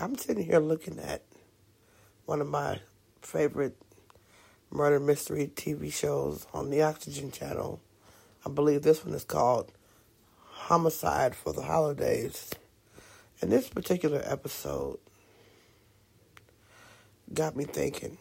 [0.00, 1.22] I'm sitting here looking at
[2.24, 2.78] one of my
[3.20, 3.76] favorite
[4.70, 7.80] murder mystery TV shows on the Oxygen Channel.
[8.46, 9.72] I believe this one is called
[10.44, 12.50] Homicide for the Holidays.
[13.40, 15.00] And this particular episode
[17.34, 18.18] got me thinking.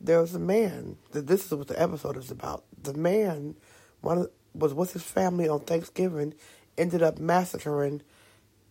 [0.00, 2.62] There was a man, that this is what the episode is about.
[2.80, 3.56] The man
[4.00, 6.34] one was with his family on Thanksgiving,
[6.78, 8.02] ended up massacring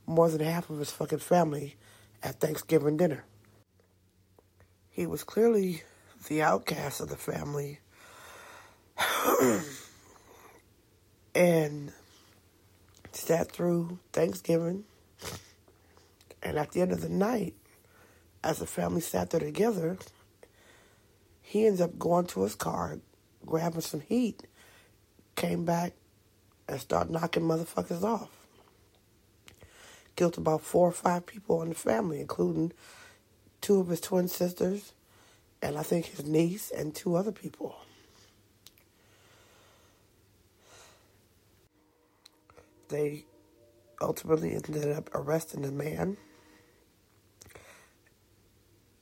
[0.09, 1.75] more than half of his fucking family
[2.23, 3.25] at Thanksgiving dinner.
[4.89, 5.83] He was clearly
[6.27, 7.79] the outcast of the family.
[11.35, 11.93] and
[13.11, 14.83] sat through Thanksgiving.
[16.41, 17.53] And at the end of the night,
[18.43, 19.99] as the family sat there together,
[21.41, 22.97] he ends up going to his car,
[23.45, 24.41] grabbing some heat,
[25.35, 25.93] came back,
[26.67, 28.38] and started knocking motherfuckers off
[30.19, 32.73] killed about four or five people in the family, including
[33.61, 34.91] two of his twin sisters,
[35.61, 37.77] and I think his niece and two other people.
[42.89, 43.23] They
[44.01, 46.17] ultimately ended up arresting the man.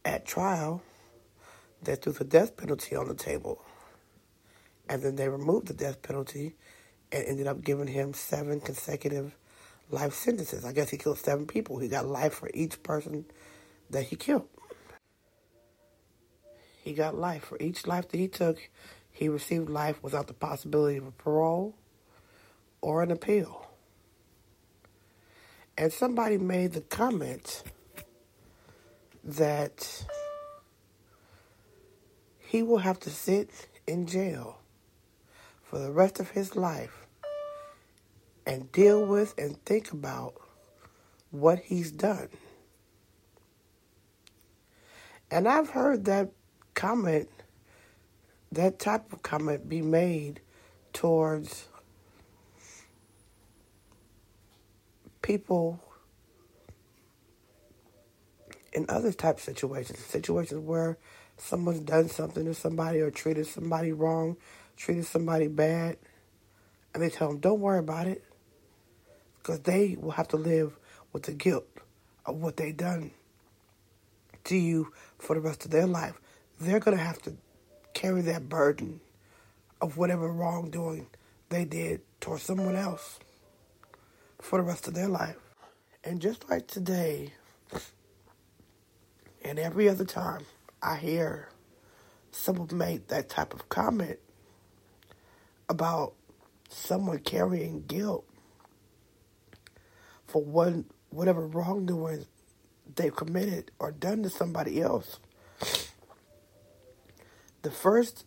[0.05, 0.83] At trial,
[1.81, 3.65] they threw the death penalty on the table.
[4.87, 6.53] And then they removed the death penalty
[7.11, 9.35] and ended up giving him seven consecutive
[9.89, 10.65] life sentences.
[10.65, 11.79] I guess he killed seven people.
[11.79, 13.25] He got life for each person
[13.89, 14.47] that he killed.
[16.83, 18.69] He got life for each life that he took.
[19.11, 21.75] He received life without the possibility of a parole
[22.81, 23.69] or an appeal.
[25.77, 27.63] And somebody made the comment
[29.23, 30.05] that
[32.39, 34.59] he will have to sit in jail
[35.61, 37.06] for the rest of his life
[38.47, 40.33] and deal with and think about
[41.31, 42.29] what he's done.
[45.29, 46.31] And I've heard that
[46.73, 47.29] comment,
[48.53, 50.39] that type of comment be made
[50.93, 51.67] towards
[55.21, 55.83] people
[58.71, 60.97] in other type situations, situations where
[61.35, 64.37] someone's done something to somebody or treated somebody wrong,
[64.77, 65.97] treated somebody bad,
[66.93, 68.23] and they tell them, don't worry about it
[69.47, 70.77] because they will have to live
[71.13, 71.65] with the guilt
[72.25, 73.11] of what they done
[74.43, 76.19] to you for the rest of their life.
[76.59, 77.33] They're going to have to
[77.93, 78.99] carry that burden
[79.79, 81.07] of whatever wrongdoing
[81.47, 83.19] they did towards someone else
[84.41, 85.37] for the rest of their life.
[86.03, 87.31] And just like today
[89.45, 90.41] and every other time
[90.83, 91.47] I hear
[92.31, 94.19] someone make that type of comment
[95.69, 96.15] about
[96.67, 98.25] someone carrying guilt
[100.27, 102.25] for one whatever wrongdoing
[102.95, 105.19] they've committed or done to somebody else.
[107.63, 108.25] The first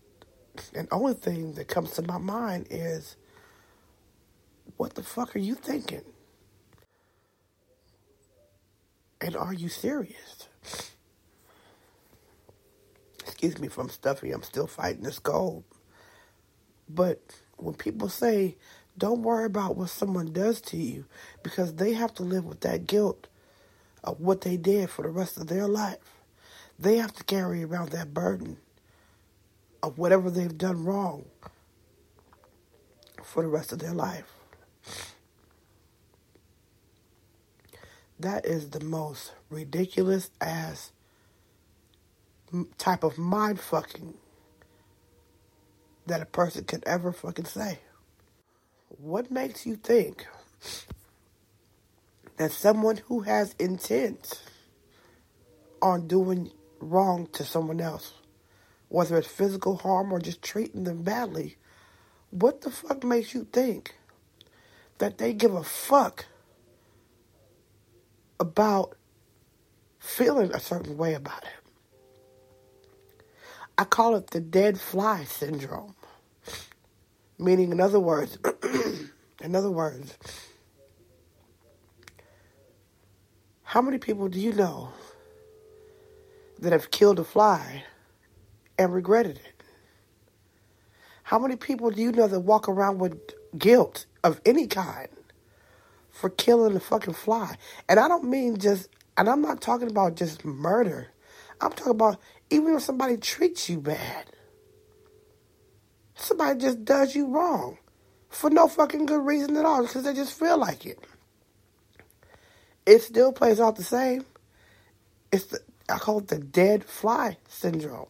[0.75, 3.17] and only thing that comes to my mind is
[4.77, 6.03] what the fuck are you thinking?
[9.21, 10.49] And are you serious?
[13.23, 15.65] Excuse me if I'm stuffy, I'm still fighting this cold.
[16.89, 17.21] But
[17.57, 18.57] when people say
[19.01, 21.07] don't worry about what someone does to you
[21.43, 23.29] because they have to live with that guilt
[24.05, 26.21] of what they did for the rest of their life.
[26.79, 28.59] They have to carry around that burden
[29.83, 31.25] of whatever they've done wrong
[33.25, 34.31] for the rest of their life.
[38.19, 40.93] That is the most ridiculous ass
[42.77, 44.13] type of mind fucking
[46.07, 47.79] that a person could ever fucking say
[48.99, 50.27] what makes you think
[52.37, 54.43] that someone who has intent
[55.81, 58.15] on doing wrong to someone else,
[58.89, 61.57] whether it's physical harm or just treating them badly,
[62.31, 63.97] what the fuck makes you think
[64.99, 66.27] that they give a fuck
[68.39, 68.97] about
[69.99, 71.61] feeling a certain way about it?
[73.79, 75.95] I call it the dead fly syndrome.
[77.41, 78.37] Meaning, in other words,
[79.41, 80.19] in other words,
[83.63, 84.91] how many people do you know
[86.59, 87.85] that have killed a fly
[88.79, 89.63] and regretted it?
[91.23, 93.19] How many people do you know that walk around with
[93.57, 95.09] guilt of any kind
[96.11, 97.57] for killing a fucking fly?
[97.89, 101.09] And I don't mean just, and I'm not talking about just murder.
[101.63, 102.19] I'm talking about
[102.51, 104.27] even if somebody treats you bad.
[106.21, 107.79] Somebody just does you wrong
[108.31, 111.01] for no fucking good reason at all because they just feel like it.
[112.87, 114.25] it still plays out the same.
[115.33, 118.09] It's the, I call it the dead fly syndrome.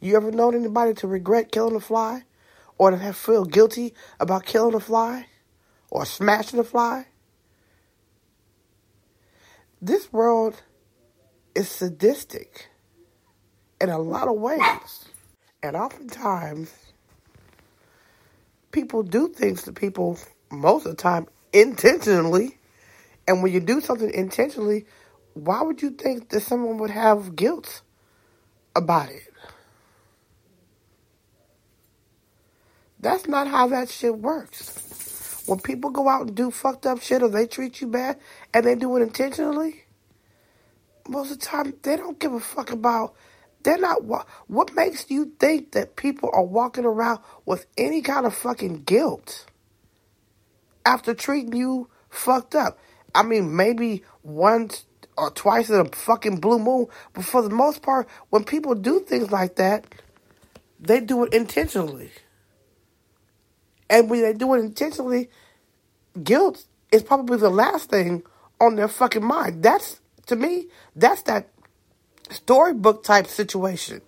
[0.00, 2.24] You ever known anybody to regret killing a fly?
[2.78, 5.26] Or to have feel guilty about killing a fly?
[5.90, 7.06] Or smashing a fly?
[9.82, 10.62] This world
[11.54, 12.68] is sadistic
[13.80, 15.06] in a lot of ways.
[15.64, 16.70] And oftentimes,
[18.70, 20.18] people do things to people
[20.52, 22.58] most of the time intentionally.
[23.26, 24.84] And when you do something intentionally,
[25.32, 27.80] why would you think that someone would have guilt
[28.76, 29.32] about it?
[33.00, 35.44] That's not how that shit works.
[35.46, 38.18] When people go out and do fucked up shit or they treat you bad
[38.52, 39.84] and they do it intentionally,
[41.08, 43.14] most of the time they don't give a fuck about
[43.64, 48.34] they're not what makes you think that people are walking around with any kind of
[48.34, 49.46] fucking guilt
[50.86, 52.78] after treating you fucked up.
[53.14, 54.84] I mean, maybe once
[55.16, 59.00] or twice in a fucking blue moon, but for the most part, when people do
[59.00, 59.86] things like that,
[60.80, 62.10] they do it intentionally.
[63.88, 65.30] And when they do it intentionally,
[66.22, 68.24] guilt is probably the last thing
[68.60, 69.62] on their fucking mind.
[69.62, 70.66] That's to me,
[70.96, 71.48] that's that
[72.30, 74.00] storybook type situation.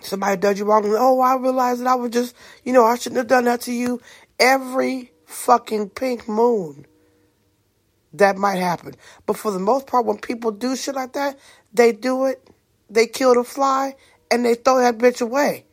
[0.00, 0.84] Somebody does you wrong.
[0.86, 3.72] Oh, I realized that I was just, you know, I shouldn't have done that to
[3.72, 4.00] you.
[4.38, 6.86] Every fucking pink moon,
[8.14, 8.94] that might happen.
[9.26, 11.38] But for the most part, when people do shit like that,
[11.72, 12.48] they do it,
[12.88, 13.94] they kill the fly,
[14.30, 15.66] and they throw that bitch away.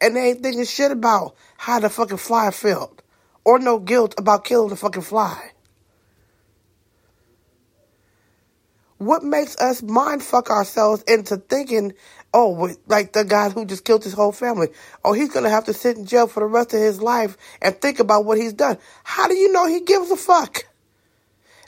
[0.00, 3.02] And they ain't thinking shit about how the fucking fly felt.
[3.44, 5.52] Or no guilt about killing the fucking fly.
[8.98, 11.92] What makes us mind fuck ourselves into thinking,
[12.32, 14.68] oh, like the guy who just killed his whole family,
[15.04, 17.78] oh, he's gonna have to sit in jail for the rest of his life and
[17.80, 18.78] think about what he's done.
[19.04, 20.64] How do you know he gives a fuck?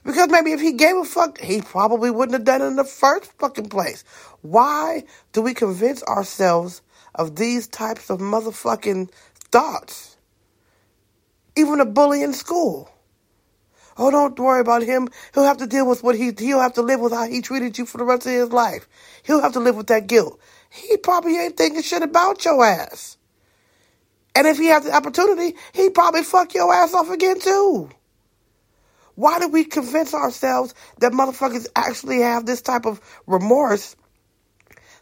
[0.04, 2.84] Because maybe if he gave a fuck, he probably wouldn't have done it in the
[2.84, 4.04] first fucking place.
[4.40, 5.04] Why
[5.34, 6.80] do we convince ourselves
[7.14, 9.10] of these types of motherfucking
[9.52, 10.16] thoughts?
[11.56, 12.90] Even a bully in school.
[13.98, 15.08] Oh, don't worry about him.
[15.34, 17.76] He'll have to deal with what he, he'll have to live with how he treated
[17.76, 18.88] you for the rest of his life.
[19.24, 20.40] He'll have to live with that guilt.
[20.70, 23.16] He probably ain't thinking shit about your ass.
[24.36, 27.90] And if he has the opportunity, he probably fuck your ass off again too.
[29.16, 33.96] Why do we convince ourselves that motherfuckers actually have this type of remorse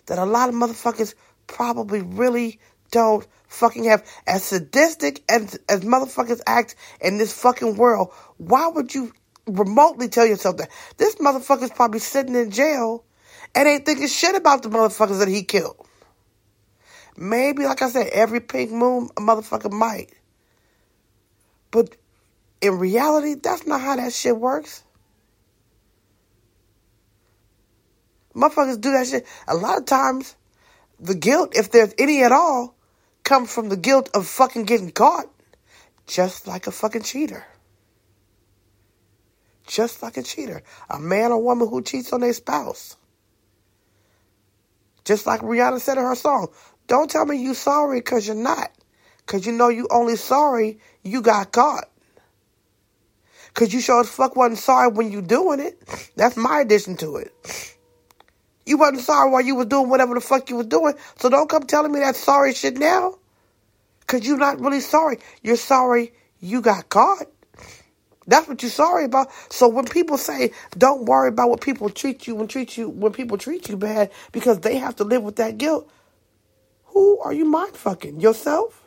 [0.07, 1.15] that a lot of motherfuckers
[1.47, 2.59] probably really
[2.91, 4.07] don't fucking have.
[4.27, 9.13] As sadistic as, as motherfuckers act in this fucking world, why would you
[9.47, 10.71] remotely tell yourself that?
[10.97, 13.05] This motherfucker's probably sitting in jail
[13.55, 15.87] and ain't thinking shit about the motherfuckers that he killed.
[17.17, 20.13] Maybe, like I said, every pink moon a motherfucker might.
[21.71, 21.97] But
[22.61, 24.83] in reality, that's not how that shit works.
[28.35, 29.27] Motherfuckers do that shit.
[29.49, 30.37] A lot of times,
[31.01, 32.75] the guilt, if there's any at all,
[33.26, 35.28] comes from the guilt of fucking getting caught.
[36.06, 37.44] Just like a fucking cheater.
[39.67, 40.62] Just like a cheater.
[40.88, 42.96] A man or woman who cheats on their spouse.
[45.05, 46.49] Just like Rihanna said in her song,
[46.87, 48.70] don't tell me you sorry because you're not.
[49.19, 51.90] Because you know you only sorry you got caught.
[53.49, 55.83] Because you sure as fuck wasn't sorry when you doing it.
[56.14, 57.75] That's my addition to it.
[58.66, 60.94] You wasn't sorry while you was doing whatever the fuck you was doing.
[61.18, 63.14] So don't come telling me that sorry shit now.
[64.06, 65.18] Cause you're not really sorry.
[65.42, 67.26] You're sorry you got caught.
[68.26, 69.28] That's what you're sorry about.
[69.52, 73.12] So when people say, don't worry about what people treat you when treat you when
[73.12, 75.90] people treat you bad because they have to live with that guilt,
[76.87, 78.20] who are you mind fucking?
[78.20, 78.82] Yourself?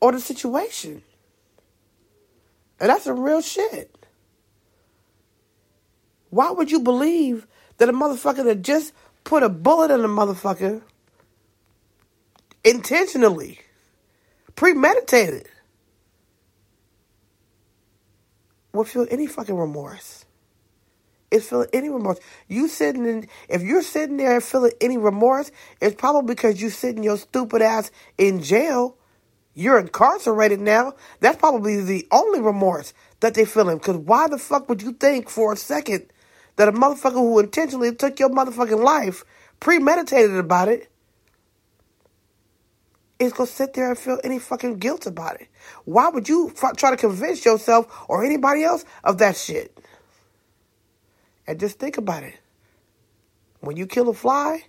[0.00, 1.02] Or the situation?
[2.80, 3.94] And that's some real shit.
[6.30, 7.46] Why would you believe
[7.78, 8.92] that a motherfucker that just
[9.24, 10.82] put a bullet in a motherfucker
[12.64, 13.60] intentionally,
[14.54, 15.48] premeditated,
[18.72, 20.24] would feel any fucking remorse?
[21.30, 22.18] Is feeling any remorse.
[22.48, 26.70] You sitting in, if you're sitting there and feeling any remorse, it's probably because you
[26.70, 28.96] sitting your stupid ass in jail.
[29.54, 30.94] You're incarcerated now.
[31.20, 33.78] That's probably the only remorse that they feeling.
[33.78, 36.12] Because why the fuck would you think for a second
[36.60, 39.24] that a motherfucker who intentionally took your motherfucking life,
[39.60, 40.90] premeditated about it,
[43.20, 45.48] is going to sit there and feel any fucking guilt about it.
[45.86, 49.78] Why would you f- try to convince yourself or anybody else of that shit?
[51.46, 52.38] And just think about it.
[53.60, 54.66] When you kill a fly,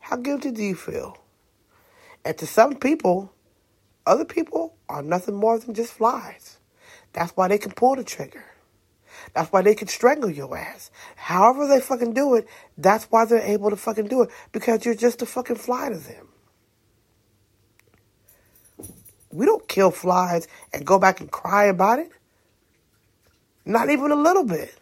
[0.00, 1.18] how guilty do you feel?
[2.24, 3.30] And to some people,
[4.06, 6.58] Other people are nothing more than just flies.
[7.14, 8.44] That's why they can pull the trigger.
[9.32, 10.90] That's why they can strangle your ass.
[11.16, 14.30] However they fucking do it, that's why they're able to fucking do it.
[14.52, 16.28] Because you're just a fucking fly to them.
[19.32, 22.10] We don't kill flies and go back and cry about it.
[23.64, 24.74] Not even a little bit.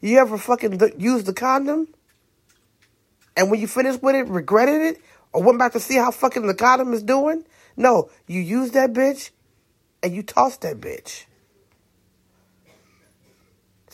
[0.00, 1.88] You ever fucking use the condom?
[3.36, 5.00] And when you finished with it, regretted it?
[5.32, 7.44] Or went back to see how fucking the condom is doing?
[7.76, 9.30] No, you use that bitch
[10.02, 11.24] and you toss that bitch.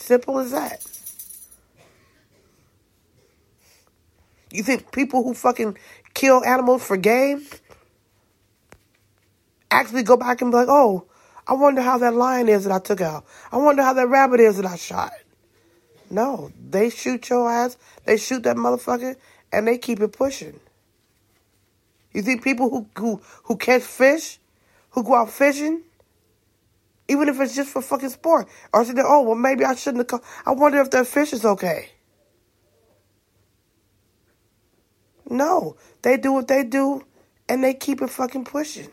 [0.00, 0.85] Simple as that.
[4.50, 5.78] You think people who fucking
[6.14, 7.47] kill animals for game
[9.71, 11.07] actually go back and be like, oh,
[11.47, 13.25] I wonder how that lion is that I took out.
[13.52, 15.12] I wonder how that rabbit is that I shot.
[16.11, 19.14] No, they shoot your ass, they shoot that motherfucker,
[19.52, 20.59] and they keep it pushing.
[22.12, 24.40] You think people who who who catch fish,
[24.90, 25.83] who go out fishing,
[27.10, 30.06] even if it's just for fucking sport, or say, oh well, maybe I shouldn't have.
[30.06, 30.20] Come.
[30.46, 31.90] I wonder if that fish is okay.
[35.28, 37.04] No, they do what they do,
[37.48, 38.88] and they keep it fucking pushing.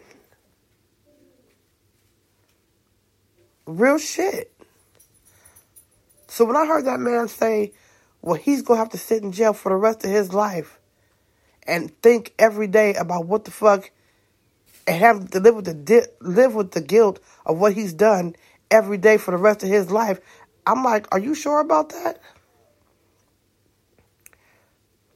[3.66, 4.52] Real shit.
[6.28, 7.74] So when I heard that man say,
[8.22, 10.80] well, he's going to have to sit in jail for the rest of his life
[11.64, 13.92] and think every day about what the fuck
[14.88, 18.36] and have to live with the di- live with the guilt of what he's done
[18.72, 20.20] every day for the rest of his life.
[20.66, 22.22] I'm like, are you sure about that?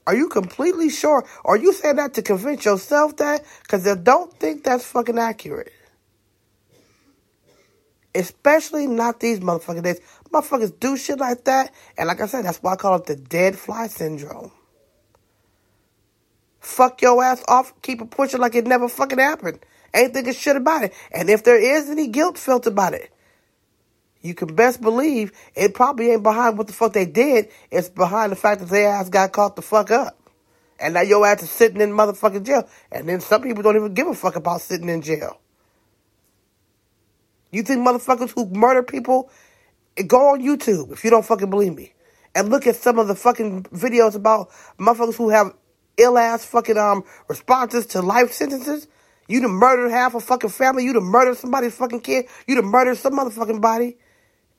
[0.06, 1.24] Are you completely sure?
[1.44, 3.44] Are you saying that to convince yourself that?
[3.62, 5.72] Because I don't think that's fucking accurate.
[8.14, 10.00] Especially not these motherfucking days.
[10.30, 11.72] Motherfuckers do shit like that.
[11.96, 14.52] And like I said, that's why I call it the dead fly syndrome.
[16.62, 19.58] Fuck your ass off, keep it pushing like it never fucking happened.
[19.92, 20.94] Ain't thinking shit about it.
[21.10, 23.12] And if there is any guilt felt about it,
[24.22, 27.48] you can best believe it probably ain't behind what the fuck they did.
[27.72, 30.16] It's behind the fact that their ass got caught the fuck up.
[30.78, 32.68] And now your ass is sitting in motherfucking jail.
[32.92, 35.40] And then some people don't even give a fuck about sitting in jail.
[37.50, 39.30] You think motherfuckers who murder people
[40.06, 41.92] go on YouTube if you don't fucking believe me.
[42.36, 45.52] And look at some of the fucking videos about motherfuckers who have
[45.96, 48.88] ill ass fucking um responses to life sentences.
[49.28, 50.84] You done murdered half a fucking family.
[50.84, 52.26] You done murdered somebody's fucking kid.
[52.46, 53.96] You done murdered some motherfucking body.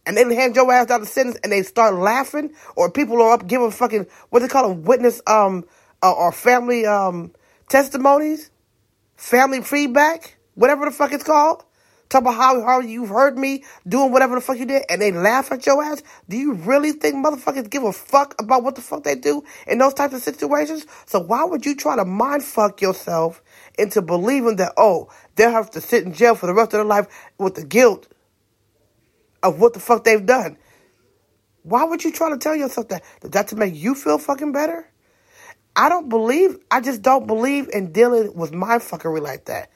[0.06, 2.54] And they hand your ass down the sentence and they start laughing.
[2.76, 5.66] Or people are up giving fucking, what they call them, witness um
[6.02, 7.32] uh, or family um
[7.70, 8.50] testimonies.
[9.16, 10.38] Family feedback.
[10.56, 11.64] Whatever the fuck it's called.
[12.14, 15.12] Talk about how, how you've heard me doing whatever the fuck you did and they
[15.12, 16.04] laugh at your ass.
[16.30, 19.80] Do you really think motherfuckers give a fuck about what the fuck they do in
[19.80, 20.86] those types of situations?
[21.08, 23.42] So why would you try to mind fuck yourself
[23.80, 26.86] into believing that, oh, they'll have to sit in jail for the rest of their
[26.86, 27.08] life
[27.40, 28.08] with the guilt
[29.42, 30.60] of what the fuck they've done?
[31.64, 33.04] Why would you try to tell yourself that?
[33.22, 34.88] That to make you feel fucking better?
[35.76, 39.72] I don't believe, I just don't believe in dealing with mind fuckery like that.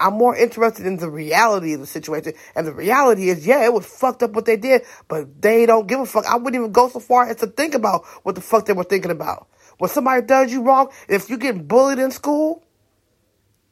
[0.00, 2.34] I'm more interested in the reality of the situation.
[2.54, 5.86] And the reality is, yeah, it was fucked up what they did, but they don't
[5.86, 6.26] give a fuck.
[6.26, 8.84] I wouldn't even go so far as to think about what the fuck they were
[8.84, 9.48] thinking about.
[9.78, 12.62] When somebody does you wrong, if you get bullied in school,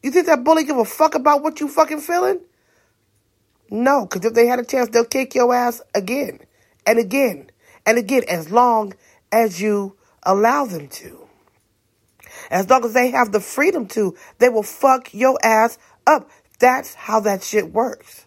[0.02, 2.40] you think that bully give a fuck about what you fucking feeling?
[3.70, 6.40] No, because if they had a chance, they'll kick your ass again
[6.86, 7.50] and again
[7.86, 8.94] and again as long
[9.30, 11.18] as you allow them to.
[12.50, 16.30] As long as they have the freedom to, they will fuck your ass up.
[16.58, 18.26] That's how that shit works.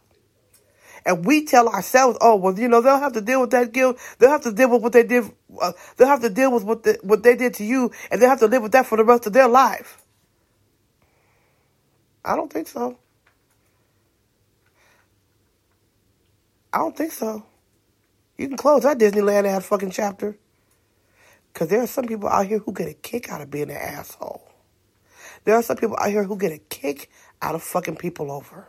[1.05, 3.99] And we tell ourselves, oh, well, you know, they'll have to deal with that guilt.
[4.17, 5.31] They'll have to deal with what they did.
[5.61, 8.29] Uh, they'll have to deal with what, the, what they did to you, and they'll
[8.29, 10.01] have to live with that for the rest of their life.
[12.23, 12.97] I don't think so.
[16.73, 17.45] I don't think so.
[18.37, 20.37] You can close that Disneyland ass fucking chapter.
[21.53, 23.77] Because there are some people out here who get a kick out of being an
[23.77, 24.51] asshole.
[25.45, 27.09] There are some people out here who get a kick
[27.41, 28.67] out of fucking people over.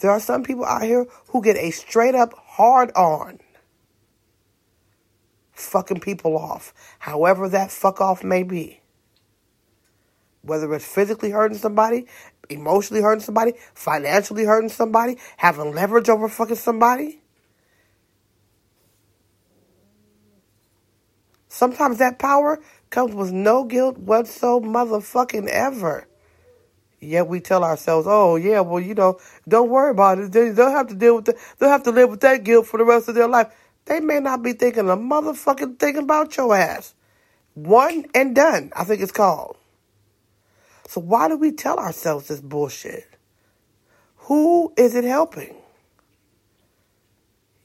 [0.00, 3.40] There are some people out here who get a straight up hard on
[5.52, 8.80] fucking people off, however that fuck off may be.
[10.42, 12.06] Whether it's physically hurting somebody,
[12.50, 17.22] emotionally hurting somebody, financially hurting somebody, having leverage over fucking somebody.
[21.48, 26.08] Sometimes that power comes with no guilt whatsoever, motherfucking ever.
[27.04, 30.32] Yet we tell ourselves, oh yeah, well you know, don't worry about it.
[30.32, 32.78] They, will have to deal with the, they'll have to live with that guilt for
[32.78, 33.48] the rest of their life.
[33.86, 36.94] They may not be thinking a motherfucking thing about your ass.
[37.54, 39.56] One and done, I think it's called.
[40.88, 43.06] So why do we tell ourselves this bullshit?
[44.16, 45.54] Who is it helping?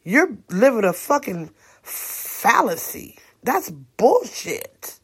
[0.03, 3.17] You're living a fucking fallacy.
[3.43, 4.98] That's bullshit.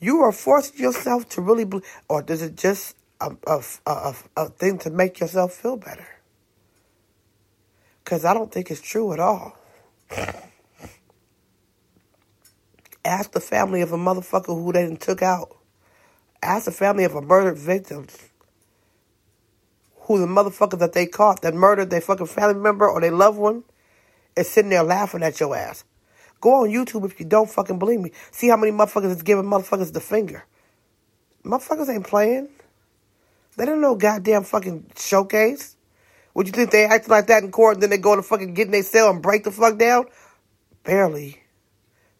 [0.00, 4.48] You are forcing yourself to really believe, or is it just a, a, a, a
[4.50, 6.06] thing to make yourself feel better?
[8.04, 9.58] Because I don't think it's true at all.
[13.04, 15.56] Ask the family of a motherfucker who they took out.
[16.42, 18.06] Ask the family of a murdered victim
[20.02, 23.38] who the motherfucker that they caught that murdered their fucking family member or their loved
[23.38, 23.64] one
[24.36, 25.84] is sitting there laughing at your ass.
[26.40, 28.12] Go on YouTube if you don't fucking believe me.
[28.30, 30.44] See how many motherfuckers is giving motherfuckers the finger.
[31.44, 32.48] Motherfuckers ain't playing.
[33.56, 35.76] They don't know goddamn fucking showcase.
[36.34, 38.54] Would you think they acting like that in court and then they go to fucking
[38.54, 40.06] get in their cell and break the fuck down?
[40.84, 41.42] Barely.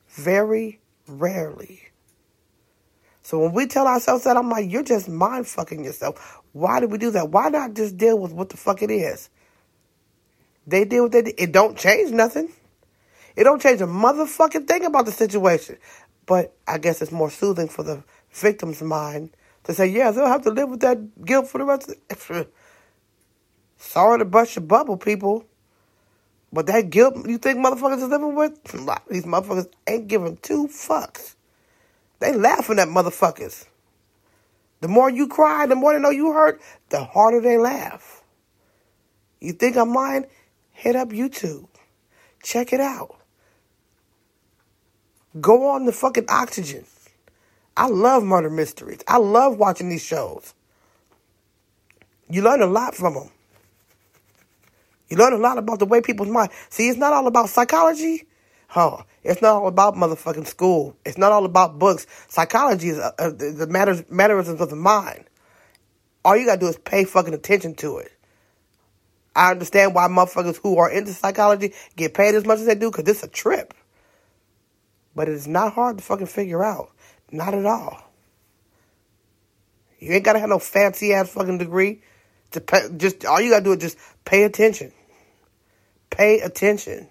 [0.09, 1.83] Very rarely.
[3.23, 6.41] So when we tell ourselves that, I'm like, you're just mind fucking yourself.
[6.53, 7.31] Why did we do that?
[7.31, 9.29] Why not just deal with what the fuck it is?
[10.67, 11.35] They did what they did.
[11.39, 12.49] It don't change nothing.
[13.39, 15.79] It don't change a motherfucking thing about the situation.
[16.27, 18.03] But I guess it's more soothing for the
[18.33, 19.31] victim's mind
[19.63, 22.49] to say, yeah, they'll have to live with that guilt for the rest of the...
[23.77, 25.47] Sorry to bust your bubble, people.
[26.53, 28.61] But that guilt you think motherfuckers is living with,
[29.09, 31.37] these motherfuckers ain't giving two fucks.
[32.19, 33.67] They laughing at motherfuckers.
[34.81, 38.25] The more you cry, the more they know you hurt, the harder they laugh.
[39.39, 40.27] You think I'm lying?
[40.73, 41.69] Hit up YouTube.
[42.43, 43.18] Check it out.
[45.41, 46.85] Go on the fucking oxygen.
[47.77, 49.01] I love murder mysteries.
[49.07, 50.55] I love watching these shows.
[52.31, 53.31] You learn a lot from them.
[55.09, 56.51] You learn a lot about the way people's mind.
[56.69, 58.25] See, it's not all about psychology.
[58.67, 59.03] Huh.
[59.25, 60.97] It's not all about motherfucking school.
[61.05, 62.07] It's not all about books.
[62.29, 65.25] Psychology is uh, uh, the matters, mannerisms of the mind.
[66.25, 68.13] All you gotta do is pay fucking attention to it.
[69.35, 72.91] I understand why motherfuckers who are into psychology get paid as much as they do
[72.91, 73.73] because it's a trip.
[75.15, 76.91] But it's not hard to fucking figure out.
[77.31, 78.03] Not at all.
[79.99, 82.03] You ain't gotta have no fancy ass fucking degree.
[82.53, 84.93] To pay, just all you gotta do is just pay attention.
[86.11, 87.09] Pay attention.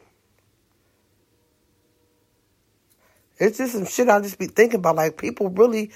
[3.40, 4.96] It's just some shit I just be thinking about.
[4.96, 5.92] Like people really,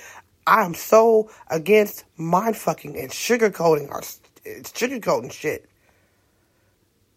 [0.45, 4.01] I'm so against mind fucking and sugarcoating our,
[4.45, 5.67] It's sugarcoating shit.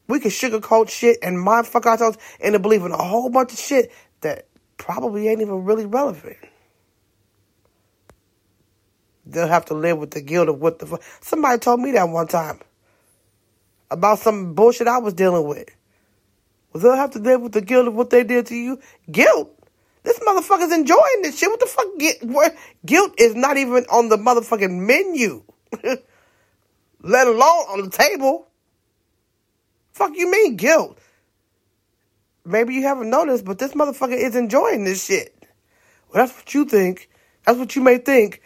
[0.07, 3.91] We can sugarcoat shit and mind fuck ourselves into believing a whole bunch of shit
[4.21, 6.37] that probably ain't even really relevant.
[9.27, 11.03] They'll have to live with the guilt of what the fuck.
[11.21, 12.61] Somebody told me that one time
[13.91, 15.69] about some bullshit I was dealing with.
[16.73, 18.81] Well, they'll have to live with the guilt of what they did to you.
[19.11, 19.51] Guilt?
[20.03, 21.49] This motherfucker's enjoying this shit.
[21.49, 22.55] What the fuck?
[22.85, 25.43] Guilt is not even on the motherfucking menu,
[27.01, 28.49] let alone on the table.
[29.93, 30.99] Fuck you mean guilt?
[32.45, 35.35] Maybe you haven't noticed, but this motherfucker is enjoying this shit.
[36.09, 37.09] Well, that's what you think.
[37.45, 38.43] That's what you may think.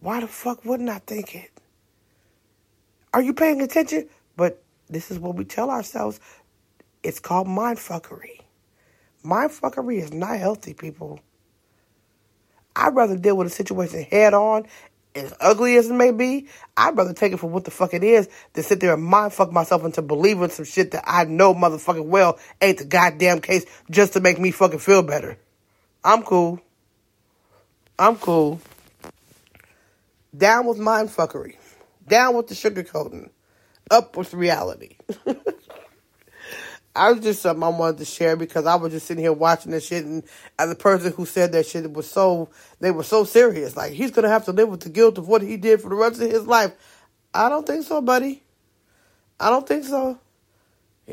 [0.00, 1.50] Why the fuck wouldn't I think it?
[3.12, 4.08] Are you paying attention?
[4.36, 6.20] But this is what we tell ourselves.
[7.02, 8.40] It's called mindfuckery.
[9.24, 11.20] Mindfuckery is not healthy, people.
[12.74, 14.66] I'd rather deal with a situation head on,
[15.14, 16.48] as ugly as it may be.
[16.76, 19.52] I'd rather take it for what the fuck it is than sit there and mindfuck
[19.52, 24.12] myself into believing some shit that I know motherfucking well ain't the goddamn case just
[24.14, 25.38] to make me fucking feel better.
[26.04, 26.60] I'm cool.
[27.98, 28.60] I'm cool.
[30.36, 31.56] Down with mindfuckery.
[32.06, 33.30] Down with the sugarcoating.
[33.90, 34.96] Up with reality.
[36.94, 39.70] I was just something I wanted to share because I was just sitting here watching
[39.70, 40.24] this shit, and
[40.58, 42.48] as a person who said that shit was so,
[42.80, 43.76] they were so serious.
[43.76, 45.94] Like he's gonna have to live with the guilt of what he did for the
[45.94, 46.72] rest of his life.
[47.32, 48.42] I don't think so, buddy.
[49.38, 50.18] I don't think so.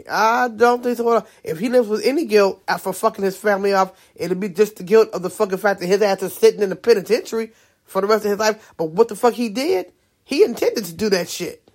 [0.10, 1.26] I don't think so.
[1.44, 4.84] If he lives with any guilt for fucking his family off, it'll be just the
[4.84, 7.52] guilt of the fucking fact that his ass is sitting in the penitentiary
[7.84, 8.74] for the rest of his life.
[8.78, 9.92] But what the fuck he did,
[10.24, 11.68] he intended to do that shit.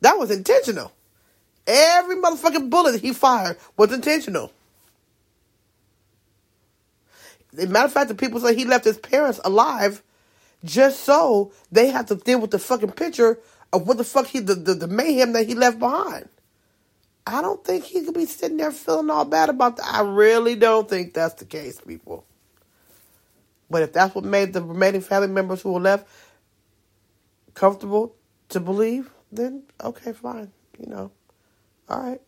[0.00, 0.92] That was intentional.
[1.66, 4.52] Every motherfucking bullet he fired was intentional.
[7.52, 10.02] Matter of fact, the people say he left his parents alive
[10.64, 13.38] just so they have to deal with the fucking picture
[13.72, 16.28] of what the fuck he, the, the, the mayhem that he left behind.
[17.26, 19.86] I don't think he could be sitting there feeling all bad about that.
[19.86, 22.24] I really don't think that's the case, people.
[23.68, 26.06] But if that's what made the remaining family members who were left
[27.54, 28.14] comfortable
[28.50, 30.52] to believe, then okay, fine.
[30.78, 31.10] You know.
[31.88, 32.20] All right.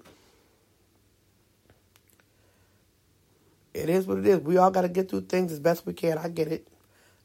[3.74, 4.40] It is what it is.
[4.40, 6.18] We all got to get through things as best we can.
[6.18, 6.68] I get it.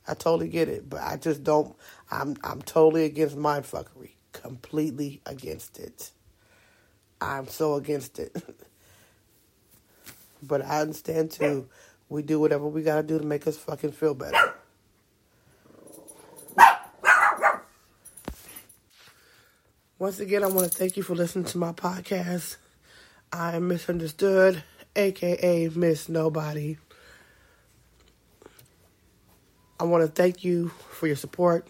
[0.08, 1.76] I totally get it, but I just don't.
[2.12, 4.12] I'm I'm totally against mindfuckery.
[4.34, 6.12] Completely against it.
[7.22, 8.36] I'm so against it.
[10.44, 11.70] but I understand too.
[12.10, 14.53] We do whatever we gotta do to make us fucking feel better.
[20.00, 22.58] Once again, I want to thank you for listening to my podcast.
[23.32, 24.64] I am misunderstood,
[24.96, 26.78] aka Miss Nobody.
[29.80, 31.68] I want to thank you for your support,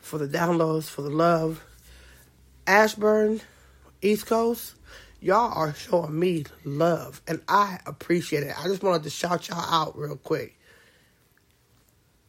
[0.00, 1.64] for the downloads, for the love.
[2.66, 3.40] Ashburn,
[4.02, 4.74] East Coast,
[5.20, 8.54] y'all are showing me love, and I appreciate it.
[8.58, 10.58] I just wanted to shout y'all out real quick.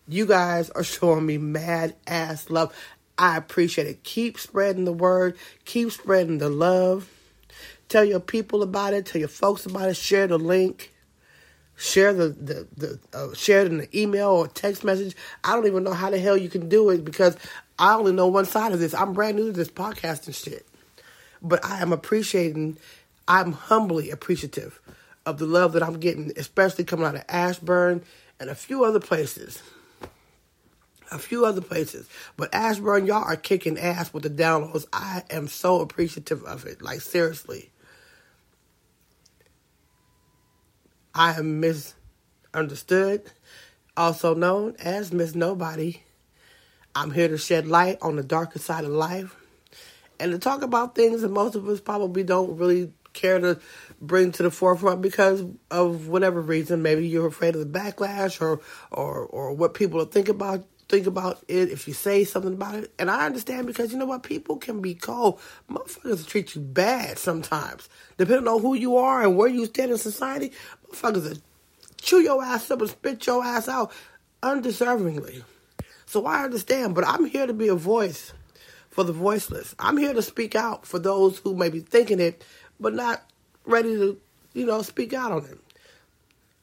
[0.08, 2.72] You guys are showing me mad ass love.
[3.17, 4.04] I appreciate it.
[4.04, 7.10] Keep spreading the word, keep spreading the love.
[7.89, 10.93] Tell your people about it, tell your folks about it, share the link
[11.78, 15.15] share the the, the uh, share it in an email or text message.
[15.43, 17.38] I don't even know how the hell you can do it because
[17.80, 18.93] I only know one side of this.
[18.93, 20.67] I'm brand new to this podcasting shit,
[21.41, 22.78] but I am appreciating.
[23.28, 24.80] I'm humbly appreciative
[25.26, 28.04] of the love that I'm getting, especially coming out of Ashburn
[28.39, 29.62] and a few other places.
[31.13, 32.10] A few other places.
[32.38, 34.86] But Ashburn, y'all are kicking ass with the downloads.
[34.91, 36.82] I am so appreciative of it.
[36.82, 37.69] Like, seriously.
[41.13, 43.32] I am misunderstood,
[43.95, 46.02] also known as Miss Nobody.
[46.95, 49.36] I'm here to shed light on the darker side of life
[50.19, 53.60] and to talk about things that most of us probably don't really care to
[54.02, 56.82] bring to the forefront because of whatever reason.
[56.82, 58.60] Maybe you're afraid of the backlash or
[58.91, 62.76] or or what people will think about think about it if you say something about
[62.76, 62.94] it.
[63.00, 64.22] And I understand because you know what?
[64.22, 65.40] People can be cold.
[65.68, 67.90] Motherfuckers treat you bad sometimes.
[68.20, 70.52] Depending on who you are and where you stand in society,
[70.88, 71.42] motherfuckers
[72.00, 73.92] chew your ass up and spit your ass out
[74.44, 75.44] undeservingly.
[76.06, 78.32] So I understand, but I'm here to be a voice
[78.92, 79.74] for the voiceless.
[79.80, 82.46] I'm here to speak out for those who may be thinking it,
[82.80, 83.24] but not
[83.66, 84.22] ready to,
[84.54, 85.58] you know, speak out on it.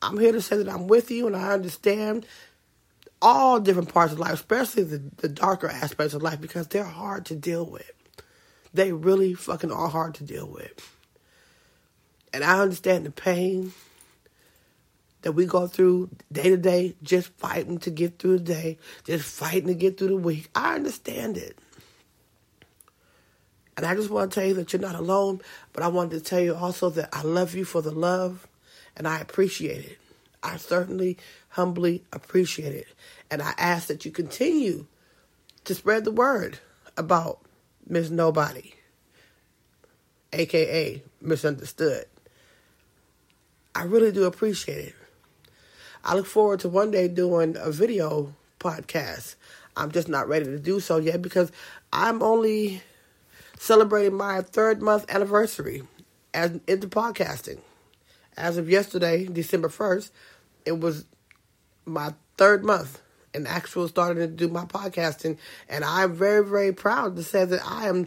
[0.03, 2.27] I'm here to say that I'm with you and I understand
[3.23, 7.27] all different parts of life, especially the, the darker aspects of life, because they're hard
[7.27, 7.93] to deal with.
[8.73, 10.97] They really fucking are hard to deal with.
[12.33, 13.73] And I understand the pain
[15.23, 19.25] that we go through day to day, just fighting to get through the day, just
[19.25, 20.49] fighting to get through the week.
[20.55, 21.59] I understand it.
[23.77, 25.41] And I just want to tell you that you're not alone,
[25.73, 28.47] but I wanted to tell you also that I love you for the love
[28.97, 29.99] and I appreciate it.
[30.43, 31.19] I certainly
[31.51, 32.89] humbly appreciate it.
[33.31, 34.87] And I ask that you continue
[35.65, 36.59] to spread the word
[36.97, 37.41] about
[37.87, 38.75] Miss Nobody,
[40.33, 42.07] aka Misunderstood.
[43.75, 44.95] I really do appreciate it.
[46.03, 49.37] I look forward to one day doing a video podcast.
[49.77, 51.53] I'm just not ready to do so yet because
[51.93, 52.83] I'm only
[53.59, 55.83] celebrating my third month anniversary
[56.33, 57.61] as into podcasting.
[58.37, 60.11] As of yesterday, December 1st,
[60.65, 61.05] it was
[61.87, 63.01] my third month
[63.33, 65.39] and actual starting to do my podcasting,
[65.69, 68.07] and I'm very, very proud to say that I am.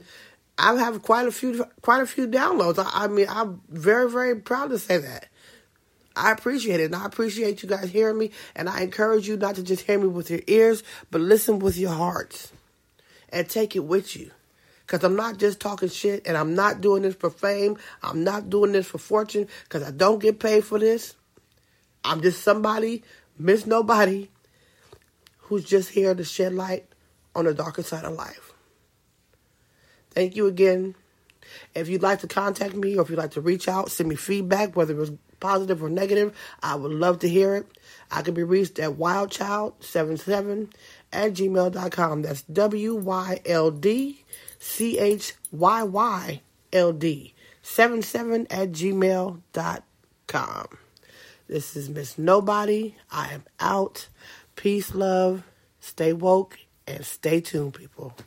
[0.58, 2.78] I have quite a few, quite a few downloads.
[2.78, 5.28] I, I mean, I'm very, very proud to say that.
[6.16, 8.32] I appreciate it, and I appreciate you guys hearing me.
[8.56, 11.78] And I encourage you not to just hear me with your ears, but listen with
[11.78, 12.52] your hearts,
[13.30, 14.30] and take it with you.
[14.86, 17.78] Because I'm not just talking shit, and I'm not doing this for fame.
[18.04, 21.16] I'm not doing this for fortune, because I don't get paid for this.
[22.04, 23.04] I'm just somebody,
[23.38, 24.30] Miss Nobody,
[25.38, 26.86] who's just here to shed light
[27.36, 28.54] on the darker side of life.
[30.12, 30.96] Thank you again.
[31.76, 34.16] If you'd like to contact me or if you'd like to reach out, send me
[34.16, 37.68] feedback, whether it was positive or negative, I would love to hear it.
[38.10, 40.72] I can be reached at wildchild77
[41.12, 42.22] at gmail.com.
[42.22, 44.24] That's W Y L D
[44.58, 46.42] C H Y Y
[46.72, 50.68] L D 77 at gmail.com.
[51.54, 52.96] This is Miss Nobody.
[53.12, 54.08] I am out.
[54.56, 55.44] Peace, love,
[55.80, 58.18] stay woke, and stay tuned, people.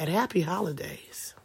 [0.00, 1.35] And happy holidays.